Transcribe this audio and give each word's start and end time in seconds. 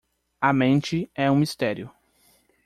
A 0.41 0.51
mente 0.51 1.11
é 1.13 1.29
um 1.29 1.35
mistério. 1.35 1.91